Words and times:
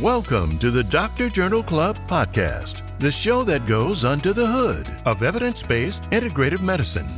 Welcome 0.00 0.58
to 0.58 0.70
the 0.70 0.84
Doctor 0.84 1.30
Journal 1.30 1.62
Club 1.62 1.96
podcast, 2.06 2.82
the 3.00 3.10
show 3.10 3.42
that 3.44 3.64
goes 3.64 4.04
under 4.04 4.34
the 4.34 4.46
hood 4.46 4.86
of 5.06 5.22
evidence 5.22 5.62
based 5.62 6.02
integrative 6.10 6.60
medicine. 6.60 7.08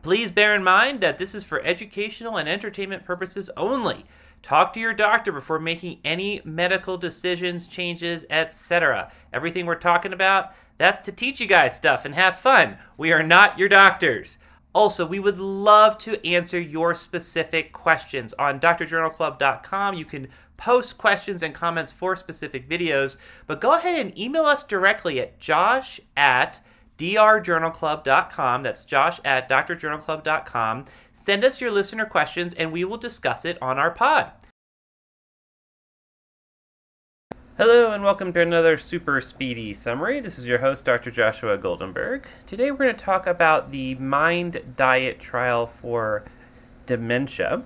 Please 0.07 0.30
bear 0.30 0.54
in 0.54 0.62
mind 0.62 1.00
that 1.00 1.18
this 1.18 1.35
is 1.35 1.43
for 1.43 1.61
educational 1.64 2.36
and 2.36 2.49
entertainment 2.49 3.04
purposes 3.04 3.50
only. 3.57 4.04
Talk 4.40 4.72
to 4.72 4.79
your 4.79 4.94
doctor 4.94 5.32
before 5.32 5.58
making 5.58 5.99
any 6.04 6.40
medical 6.44 6.96
decisions, 6.96 7.67
changes, 7.67 8.25
etc. 8.30 9.11
Everything 9.32 9.66
we're 9.66 9.75
talking 9.75 10.13
about, 10.13 10.53
that's 10.79 11.04
to 11.07 11.11
teach 11.11 11.40
you 11.40 11.49
guys 11.49 11.75
stuff 11.75 12.04
and 12.04 12.14
have 12.14 12.39
fun. 12.39 12.79
We 12.96 13.11
are 13.11 13.25
not 13.25 13.58
your 13.58 13.68
doctors. 13.68 14.39
Also, 14.72 15.04
we 15.04 15.18
would 15.18 15.40
love 15.40 15.99
to 15.99 16.25
answer 16.25 16.61
your 16.61 16.94
specific 16.94 17.72
questions 17.72 18.32
on 18.35 18.61
drjournalclub.com. 18.61 19.96
You 19.96 20.04
can 20.04 20.29
post 20.57 20.99
questions 20.99 21.43
and 21.43 21.52
comments 21.52 21.91
for 21.91 22.14
specific 22.14 22.68
videos, 22.68 23.16
but 23.49 23.61
go 23.61 23.75
ahead 23.75 23.99
and 23.99 24.16
email 24.16 24.44
us 24.44 24.63
directly 24.63 25.18
at 25.18 25.41
josh 25.41 26.00
at 26.16 26.61
drjournalclub.com. 26.99 28.63
That's 28.63 28.85
josh 28.85 29.21
at 29.25 29.49
drjournalclub.com. 29.49 30.85
Send 31.13 31.45
us 31.45 31.61
your 31.61 31.71
listener 31.71 32.06
questions 32.06 32.55
and 32.55 32.72
we 32.72 32.84
will 32.84 32.98
discuss 32.98 33.44
it 33.44 33.58
on 33.61 33.78
our 33.78 33.91
pod. 33.91 34.33
Hello 37.58 37.91
and 37.92 38.05
welcome 38.05 38.34
to 38.34 38.42
another 38.42 38.77
super 38.77 39.19
speedy 39.22 39.72
summary. 39.72 40.20
This 40.20 40.38
is 40.38 40.47
your 40.47 40.58
host, 40.58 40.84
Dr. 40.84 41.11
Joshua 41.11 41.56
Goldenberg. 41.56 42.25
Today 42.47 42.70
we're 42.70 42.77
going 42.77 42.94
to 42.94 43.03
talk 43.03 43.27
about 43.27 43.70
the 43.70 43.94
Mind 43.94 44.75
Diet 44.77 45.19
trial 45.19 45.66
for 45.66 46.25
dementia. 46.84 47.62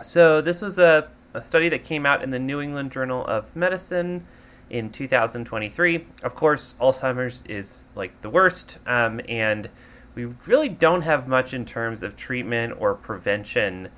So, 0.00 0.40
this 0.40 0.62
was 0.62 0.78
a, 0.78 1.10
a 1.34 1.42
study 1.42 1.68
that 1.68 1.84
came 1.84 2.06
out 2.06 2.22
in 2.22 2.30
the 2.30 2.38
New 2.38 2.62
England 2.62 2.92
Journal 2.92 3.26
of 3.26 3.54
Medicine 3.54 4.26
in 4.70 4.90
2023. 4.90 6.06
Of 6.22 6.34
course, 6.34 6.74
Alzheimer's 6.80 7.42
is 7.48 7.86
like 7.94 8.20
the 8.22 8.30
worst, 8.30 8.78
um, 8.86 9.20
and 9.28 9.68
we 10.14 10.26
really 10.46 10.68
don't 10.68 11.02
have 11.02 11.28
much 11.28 11.52
in 11.54 11.64
terms 11.64 12.02
of 12.02 12.16
treatment 12.16 12.74
or 12.78 12.94
prevention 12.94 13.88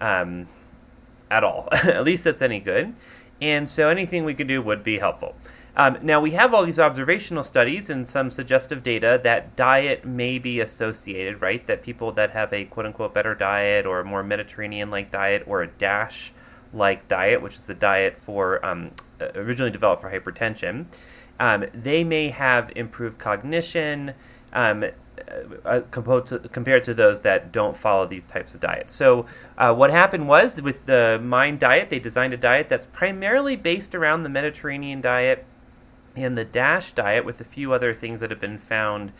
um, 0.00 0.48
at 1.30 1.44
all. 1.44 1.68
at 1.72 2.04
least 2.04 2.24
that's 2.24 2.42
any 2.42 2.60
good. 2.60 2.94
And 3.40 3.68
so 3.68 3.88
anything 3.88 4.24
we 4.24 4.34
could 4.34 4.48
do 4.48 4.62
would 4.62 4.84
be 4.84 4.98
helpful. 4.98 5.34
Um, 5.76 5.98
now, 6.02 6.20
we 6.20 6.30
have 6.32 6.54
all 6.54 6.64
these 6.64 6.78
observational 6.78 7.42
studies 7.42 7.90
and 7.90 8.06
some 8.06 8.30
suggestive 8.30 8.84
data 8.84 9.20
that 9.24 9.56
diet 9.56 10.04
may 10.04 10.38
be 10.38 10.60
associated, 10.60 11.40
right? 11.40 11.66
That 11.66 11.82
people 11.82 12.12
that 12.12 12.30
have 12.30 12.52
a 12.52 12.64
quote 12.66 12.86
unquote 12.86 13.12
better 13.12 13.34
diet 13.34 13.84
or 13.84 13.98
a 13.98 14.04
more 14.04 14.22
Mediterranean 14.22 14.90
like 14.90 15.10
diet 15.10 15.42
or 15.46 15.62
a 15.62 15.66
DASH 15.66 16.32
like 16.74 17.08
diet, 17.08 17.40
which 17.40 17.54
is 17.54 17.66
the 17.66 17.74
diet 17.74 18.16
for 18.18 18.64
um, 18.64 18.90
originally 19.34 19.70
developed 19.70 20.02
for 20.02 20.10
hypertension, 20.10 20.86
um, 21.40 21.64
they 21.72 22.04
may 22.04 22.28
have 22.28 22.72
improved 22.76 23.18
cognition 23.18 24.14
um, 24.52 24.84
uh, 25.64 25.80
compared, 25.90 26.26
to, 26.26 26.38
compared 26.38 26.84
to 26.84 26.94
those 26.94 27.20
that 27.22 27.52
don't 27.52 27.76
follow 27.76 28.06
these 28.06 28.26
types 28.26 28.54
of 28.54 28.60
diets. 28.60 28.94
So, 28.94 29.26
uh, 29.58 29.74
what 29.74 29.90
happened 29.90 30.28
was 30.28 30.60
with 30.60 30.86
the 30.86 31.20
Mind 31.22 31.60
diet, 31.60 31.90
they 31.90 31.98
designed 31.98 32.34
a 32.34 32.36
diet 32.36 32.68
that's 32.68 32.86
primarily 32.86 33.56
based 33.56 33.94
around 33.94 34.22
the 34.22 34.28
Mediterranean 34.28 35.00
diet 35.00 35.44
and 36.16 36.38
the 36.38 36.44
DASH 36.44 36.92
diet, 36.92 37.24
with 37.24 37.40
a 37.40 37.44
few 37.44 37.72
other 37.72 37.94
things 37.94 38.20
that 38.20 38.30
have 38.30 38.40
been 38.40 38.58
found. 38.58 39.12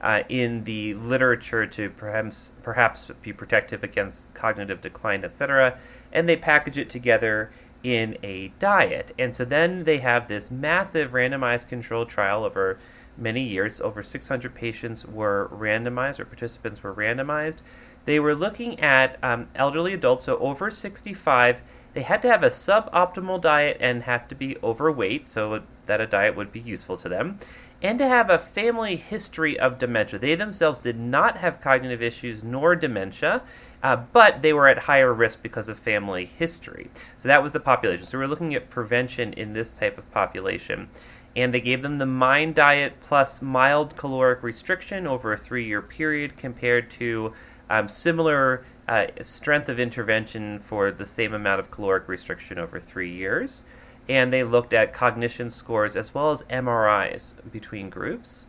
Uh, 0.00 0.24
in 0.28 0.64
the 0.64 0.94
literature 0.94 1.64
to 1.64 1.88
perhaps 1.88 2.50
perhaps 2.64 3.06
be 3.22 3.32
protective 3.32 3.84
against 3.84 4.34
cognitive 4.34 4.80
decline, 4.80 5.22
etc 5.22 5.78
and 6.12 6.28
they 6.28 6.36
package 6.36 6.78
it 6.78 6.90
together 6.90 7.52
in 7.82 8.16
a 8.22 8.48
diet. 8.58 9.12
And 9.18 9.34
so 9.34 9.44
then 9.44 9.84
they 9.84 9.98
have 9.98 10.28
this 10.28 10.50
massive 10.50 11.12
randomized 11.12 11.68
controlled 11.68 12.08
trial 12.08 12.44
over 12.44 12.78
many 13.16 13.42
years. 13.42 13.80
Over 13.80 14.02
600 14.02 14.54
patients 14.54 15.06
were 15.06 15.50
randomized, 15.52 16.20
or 16.20 16.24
participants 16.24 16.82
were 16.82 16.94
randomized. 16.94 17.58
They 18.04 18.18
were 18.18 18.34
looking 18.34 18.80
at 18.80 19.18
um, 19.22 19.48
elderly 19.54 19.94
adults, 19.94 20.24
so 20.24 20.38
over 20.38 20.70
65. 20.70 21.60
They 21.94 22.02
had 22.02 22.22
to 22.22 22.28
have 22.28 22.42
a 22.42 22.48
suboptimal 22.48 23.40
diet 23.40 23.76
and 23.80 24.02
have 24.02 24.26
to 24.28 24.34
be 24.34 24.56
overweight, 24.62 25.28
so 25.28 25.62
that 25.86 26.00
a 26.00 26.06
diet 26.06 26.36
would 26.36 26.52
be 26.52 26.60
useful 26.60 26.96
to 26.96 27.08
them, 27.08 27.38
and 27.82 27.98
to 27.98 28.06
have 28.06 28.30
a 28.30 28.38
family 28.38 28.94
history 28.94 29.58
of 29.58 29.78
dementia. 29.78 30.18
They 30.18 30.36
themselves 30.36 30.82
did 30.82 30.98
not 30.98 31.38
have 31.38 31.60
cognitive 31.60 32.00
issues 32.00 32.44
nor 32.44 32.76
dementia, 32.76 33.42
uh, 33.82 33.96
but 33.96 34.40
they 34.40 34.52
were 34.52 34.68
at 34.68 34.78
higher 34.78 35.12
risk 35.12 35.42
because 35.42 35.68
of 35.68 35.78
family 35.78 36.24
history. 36.24 36.90
So 37.18 37.28
that 37.28 37.42
was 37.42 37.50
the 37.50 37.60
population. 37.60 38.06
So 38.06 38.18
we're 38.18 38.28
looking 38.28 38.54
at 38.54 38.70
prevention 38.70 39.32
in 39.32 39.52
this 39.52 39.72
type 39.72 39.98
of 39.98 40.08
population. 40.12 40.88
And 41.34 41.52
they 41.52 41.60
gave 41.60 41.82
them 41.82 41.98
the 41.98 42.06
MIND 42.06 42.54
diet 42.54 43.00
plus 43.00 43.42
mild 43.42 43.96
caloric 43.96 44.42
restriction 44.42 45.06
over 45.06 45.32
a 45.32 45.38
three 45.38 45.66
year 45.66 45.82
period 45.82 46.36
compared 46.36 46.90
to 46.92 47.32
um, 47.68 47.88
similar 47.88 48.64
uh, 48.86 49.06
strength 49.22 49.68
of 49.68 49.80
intervention 49.80 50.60
for 50.60 50.90
the 50.90 51.06
same 51.06 51.32
amount 51.32 51.58
of 51.58 51.70
caloric 51.70 52.06
restriction 52.06 52.58
over 52.58 52.78
three 52.78 53.10
years. 53.10 53.64
And 54.12 54.30
they 54.30 54.44
looked 54.44 54.74
at 54.74 54.92
cognition 54.92 55.48
scores 55.48 55.96
as 55.96 56.12
well 56.12 56.32
as 56.32 56.42
MRIs 56.42 57.32
between 57.50 57.88
groups. 57.88 58.44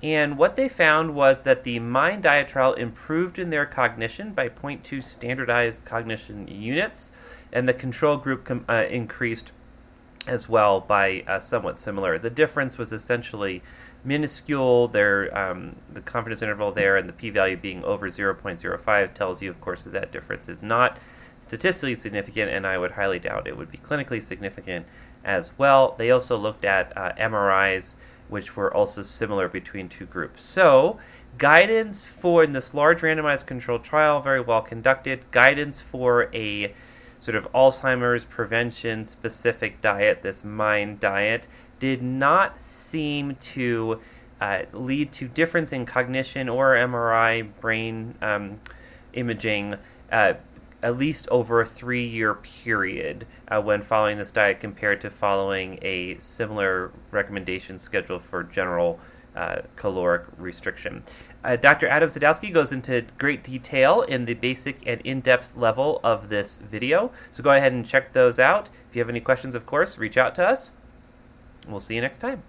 And 0.00 0.38
what 0.38 0.54
they 0.54 0.68
found 0.68 1.16
was 1.16 1.42
that 1.42 1.64
the 1.64 1.80
Mind 1.80 2.22
Diet 2.22 2.46
trial 2.46 2.74
improved 2.74 3.36
in 3.36 3.50
their 3.50 3.66
cognition 3.66 4.32
by 4.32 4.48
0.2 4.48 5.02
standardized 5.02 5.84
cognition 5.84 6.46
units, 6.46 7.10
and 7.52 7.68
the 7.68 7.74
control 7.74 8.16
group 8.16 8.44
com- 8.44 8.64
uh, 8.68 8.84
increased 8.88 9.50
as 10.28 10.48
well 10.48 10.78
by 10.78 11.24
uh, 11.26 11.40
somewhat 11.40 11.80
similar. 11.80 12.16
The 12.16 12.30
difference 12.30 12.78
was 12.78 12.92
essentially 12.92 13.60
minuscule. 14.04 14.86
Their 14.86 15.36
um, 15.36 15.74
the 15.92 16.00
confidence 16.00 16.42
interval 16.42 16.70
there 16.70 16.96
and 16.96 17.08
the 17.08 17.12
p-value 17.12 17.56
being 17.56 17.82
over 17.82 18.08
0.05 18.08 19.14
tells 19.14 19.42
you, 19.42 19.50
of 19.50 19.60
course, 19.60 19.82
that 19.82 19.94
that 19.94 20.12
difference 20.12 20.48
is 20.48 20.62
not 20.62 20.96
statistically 21.40 21.96
significant, 21.96 22.50
and 22.52 22.66
I 22.66 22.78
would 22.78 22.92
highly 22.92 23.18
doubt 23.18 23.48
it 23.48 23.56
would 23.56 23.70
be 23.70 23.78
clinically 23.78 24.22
significant 24.22 24.86
as 25.24 25.50
well. 25.58 25.94
They 25.98 26.10
also 26.10 26.36
looked 26.36 26.64
at 26.64 26.96
uh, 26.96 27.12
MRIs 27.18 27.96
which 28.28 28.56
were 28.56 28.72
also 28.72 29.02
similar 29.02 29.48
between 29.48 29.88
two 29.88 30.06
groups. 30.06 30.44
So, 30.44 30.98
guidance 31.38 32.04
for 32.04 32.44
in 32.44 32.52
this 32.52 32.74
large 32.74 33.00
randomized 33.00 33.46
controlled 33.46 33.84
trial, 33.84 34.20
very 34.20 34.40
well 34.40 34.62
conducted, 34.62 35.30
guidance 35.30 35.80
for 35.80 36.30
a 36.34 36.74
sort 37.20 37.34
of 37.34 37.50
Alzheimer's 37.52 38.24
prevention 38.24 39.04
specific 39.04 39.80
diet, 39.80 40.22
this 40.22 40.44
MIND 40.44 41.00
diet, 41.00 41.48
did 41.78 42.02
not 42.02 42.60
seem 42.60 43.34
to 43.36 44.00
uh, 44.40 44.62
lead 44.72 45.10
to 45.12 45.26
difference 45.26 45.72
in 45.72 45.84
cognition 45.84 46.48
or 46.48 46.74
MRI 46.74 47.48
brain 47.60 48.14
um, 48.22 48.60
imaging. 49.14 49.74
Uh, 50.12 50.34
at 50.82 50.96
least 50.96 51.28
over 51.30 51.60
a 51.60 51.66
three 51.66 52.04
year 52.04 52.34
period 52.34 53.26
uh, 53.48 53.60
when 53.60 53.82
following 53.82 54.18
this 54.18 54.30
diet 54.30 54.60
compared 54.60 55.00
to 55.00 55.10
following 55.10 55.78
a 55.82 56.16
similar 56.18 56.92
recommendation 57.10 57.78
schedule 57.78 58.18
for 58.18 58.44
general 58.44 59.00
uh, 59.36 59.62
caloric 59.76 60.22
restriction. 60.36 61.02
Uh, 61.44 61.56
Dr. 61.56 61.86
Adam 61.86 62.08
Sadowski 62.08 62.52
goes 62.52 62.72
into 62.72 63.04
great 63.18 63.44
detail 63.44 64.02
in 64.02 64.24
the 64.24 64.34
basic 64.34 64.84
and 64.86 65.00
in 65.02 65.20
depth 65.20 65.56
level 65.56 66.00
of 66.02 66.28
this 66.28 66.56
video, 66.56 67.12
so 67.30 67.42
go 67.42 67.50
ahead 67.50 67.72
and 67.72 67.86
check 67.86 68.12
those 68.12 68.38
out. 68.38 68.68
If 68.90 68.96
you 68.96 69.00
have 69.00 69.08
any 69.08 69.20
questions, 69.20 69.54
of 69.54 69.64
course, 69.64 69.98
reach 69.98 70.16
out 70.16 70.34
to 70.36 70.46
us. 70.46 70.72
We'll 71.68 71.80
see 71.80 71.94
you 71.94 72.00
next 72.00 72.18
time. 72.18 72.42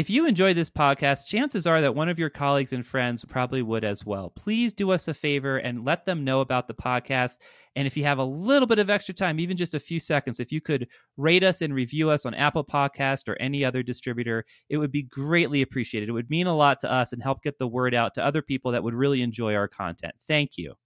If 0.00 0.08
you 0.08 0.24
enjoy 0.24 0.54
this 0.54 0.70
podcast, 0.70 1.26
chances 1.26 1.66
are 1.66 1.82
that 1.82 1.94
one 1.94 2.08
of 2.08 2.18
your 2.18 2.30
colleagues 2.30 2.72
and 2.72 2.86
friends 2.86 3.22
probably 3.22 3.60
would 3.60 3.84
as 3.84 4.02
well. 4.02 4.30
Please 4.30 4.72
do 4.72 4.92
us 4.92 5.08
a 5.08 5.12
favor 5.12 5.58
and 5.58 5.84
let 5.84 6.06
them 6.06 6.24
know 6.24 6.40
about 6.40 6.68
the 6.68 6.72
podcast. 6.72 7.40
And 7.76 7.86
if 7.86 7.98
you 7.98 8.04
have 8.04 8.16
a 8.16 8.24
little 8.24 8.66
bit 8.66 8.78
of 8.78 8.88
extra 8.88 9.12
time, 9.12 9.38
even 9.38 9.58
just 9.58 9.74
a 9.74 9.78
few 9.78 10.00
seconds, 10.00 10.40
if 10.40 10.52
you 10.52 10.62
could 10.62 10.88
rate 11.18 11.44
us 11.44 11.60
and 11.60 11.74
review 11.74 12.08
us 12.08 12.24
on 12.24 12.32
Apple 12.32 12.64
Podcast 12.64 13.28
or 13.28 13.36
any 13.42 13.62
other 13.62 13.82
distributor, 13.82 14.46
it 14.70 14.78
would 14.78 14.90
be 14.90 15.02
greatly 15.02 15.60
appreciated. 15.60 16.08
It 16.08 16.12
would 16.12 16.30
mean 16.30 16.46
a 16.46 16.56
lot 16.56 16.80
to 16.80 16.90
us 16.90 17.12
and 17.12 17.22
help 17.22 17.42
get 17.42 17.58
the 17.58 17.68
word 17.68 17.94
out 17.94 18.14
to 18.14 18.24
other 18.24 18.40
people 18.40 18.72
that 18.72 18.82
would 18.82 18.94
really 18.94 19.20
enjoy 19.20 19.54
our 19.54 19.68
content. 19.68 20.14
Thank 20.26 20.56
you. 20.56 20.76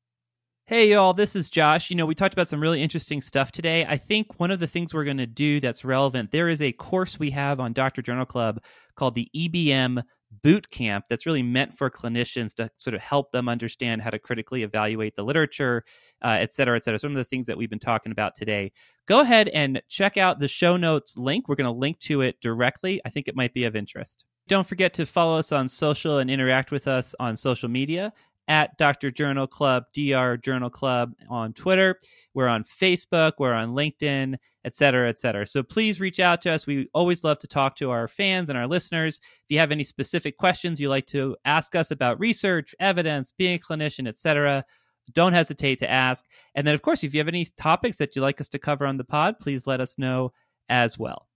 Hey, 0.66 0.92
y'all, 0.92 1.12
this 1.12 1.36
is 1.36 1.50
Josh. 1.50 1.90
You 1.90 1.96
know, 1.96 2.06
we 2.06 2.14
talked 2.14 2.32
about 2.32 2.48
some 2.48 2.58
really 2.58 2.80
interesting 2.80 3.20
stuff 3.20 3.52
today. 3.52 3.84
I 3.84 3.98
think 3.98 4.40
one 4.40 4.50
of 4.50 4.60
the 4.60 4.66
things 4.66 4.94
we're 4.94 5.04
going 5.04 5.18
to 5.18 5.26
do 5.26 5.60
that's 5.60 5.84
relevant, 5.84 6.30
there 6.30 6.48
is 6.48 6.62
a 6.62 6.72
course 6.72 7.18
we 7.18 7.30
have 7.32 7.60
on 7.60 7.74
Dr. 7.74 8.00
Journal 8.00 8.24
Club 8.24 8.64
called 8.94 9.14
the 9.14 9.28
EBM 9.36 10.02
boot 10.42 10.70
camp 10.70 11.04
that's 11.06 11.26
really 11.26 11.42
meant 11.42 11.76
for 11.76 11.90
clinicians 11.90 12.54
to 12.54 12.70
sort 12.78 12.94
of 12.94 13.02
help 13.02 13.30
them 13.30 13.46
understand 13.46 14.00
how 14.00 14.08
to 14.08 14.18
critically 14.18 14.62
evaluate 14.62 15.16
the 15.16 15.22
literature, 15.22 15.84
uh, 16.24 16.38
et 16.40 16.50
cetera, 16.50 16.76
et 16.76 16.82
cetera. 16.82 16.98
Some 16.98 17.10
of 17.10 17.18
the 17.18 17.24
things 17.26 17.44
that 17.44 17.58
we've 17.58 17.68
been 17.68 17.78
talking 17.78 18.10
about 18.10 18.34
today. 18.34 18.72
Go 19.04 19.20
ahead 19.20 19.48
and 19.48 19.82
check 19.90 20.16
out 20.16 20.40
the 20.40 20.48
show 20.48 20.78
notes 20.78 21.18
link. 21.18 21.46
We're 21.46 21.56
going 21.56 21.66
to 21.66 21.78
link 21.78 21.98
to 22.00 22.22
it 22.22 22.40
directly. 22.40 23.02
I 23.04 23.10
think 23.10 23.28
it 23.28 23.36
might 23.36 23.52
be 23.52 23.64
of 23.64 23.76
interest. 23.76 24.24
Don't 24.48 24.66
forget 24.66 24.94
to 24.94 25.04
follow 25.04 25.38
us 25.38 25.52
on 25.52 25.68
social 25.68 26.18
and 26.18 26.30
interact 26.30 26.70
with 26.70 26.88
us 26.88 27.14
on 27.20 27.36
social 27.36 27.68
media 27.68 28.14
at 28.48 28.76
Dr. 28.76 29.10
Journal 29.10 29.46
Club, 29.46 29.84
DR 29.94 30.36
Journal 30.36 30.70
Club 30.70 31.12
on 31.28 31.52
Twitter. 31.52 31.98
We're 32.34 32.48
on 32.48 32.64
Facebook, 32.64 33.32
we're 33.38 33.54
on 33.54 33.74
LinkedIn, 33.74 34.36
et 34.64 34.74
cetera, 34.74 35.08
et 35.08 35.18
cetera. 35.18 35.46
So 35.46 35.62
please 35.62 36.00
reach 36.00 36.20
out 36.20 36.42
to 36.42 36.52
us. 36.52 36.66
We 36.66 36.88
always 36.94 37.24
love 37.24 37.38
to 37.40 37.46
talk 37.46 37.76
to 37.76 37.90
our 37.90 38.08
fans 38.08 38.48
and 38.48 38.58
our 38.58 38.66
listeners. 38.66 39.20
If 39.22 39.44
you 39.48 39.58
have 39.58 39.72
any 39.72 39.84
specific 39.84 40.36
questions 40.36 40.80
you 40.80 40.88
like 40.88 41.06
to 41.06 41.36
ask 41.44 41.74
us 41.74 41.90
about 41.90 42.20
research, 42.20 42.74
evidence, 42.80 43.32
being 43.36 43.56
a 43.56 43.58
clinician, 43.58 44.08
et 44.08 44.18
cetera, 44.18 44.64
don't 45.12 45.34
hesitate 45.34 45.78
to 45.80 45.90
ask. 45.90 46.24
And 46.54 46.66
then, 46.66 46.74
of 46.74 46.82
course, 46.82 47.04
if 47.04 47.14
you 47.14 47.20
have 47.20 47.28
any 47.28 47.46
topics 47.56 47.98
that 47.98 48.16
you'd 48.16 48.22
like 48.22 48.40
us 48.40 48.48
to 48.50 48.58
cover 48.58 48.86
on 48.86 48.96
the 48.96 49.04
pod, 49.04 49.38
please 49.38 49.66
let 49.66 49.80
us 49.80 49.98
know 49.98 50.32
as 50.68 50.98
well. 50.98 51.28